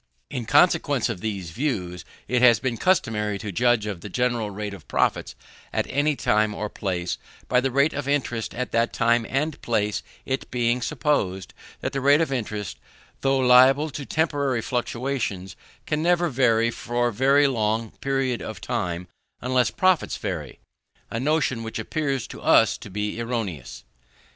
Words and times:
In 0.31 0.45
consequence 0.47 1.09
of 1.09 1.21
these 1.21 1.51
views, 1.51 2.05
it 2.27 2.41
has 2.41 2.59
been 2.59 2.75
customary 2.77 3.37
to 3.37 3.51
judge 3.51 3.85
of 3.85 4.01
the 4.01 4.09
general 4.09 4.49
rate 4.49 4.73
of 4.73 4.87
profits 4.87 5.35
at 5.71 5.85
any 5.91 6.15
time 6.15 6.55
or 6.55 6.69
place, 6.69 7.19
by 7.47 7.61
the 7.61 7.69
rate 7.69 7.93
of 7.93 8.07
interest 8.07 8.55
at 8.55 8.71
that 8.71 8.93
time 8.93 9.27
and 9.29 9.61
place: 9.61 10.01
it 10.25 10.49
being 10.49 10.81
supposed 10.81 11.53
that 11.81 11.93
the 11.93 12.01
rate 12.01 12.19
of 12.19 12.31
interest, 12.31 12.79
though 13.19 13.37
liable 13.37 13.91
to 13.91 14.03
temporary 14.03 14.63
fluctuations, 14.63 15.55
can 15.85 16.01
never 16.01 16.29
vary 16.29 16.71
for 16.71 17.13
any 17.37 17.45
long 17.45 17.91
period 18.01 18.41
of 18.41 18.59
time 18.59 19.07
unless 19.39 19.69
profits 19.69 20.17
vary; 20.17 20.57
a 21.11 21.19
notion 21.19 21.61
which 21.61 21.77
appears 21.77 22.25
to 22.25 22.41
us 22.41 22.75
to 22.75 22.89
be 22.89 23.21
erroneous. 23.21 23.83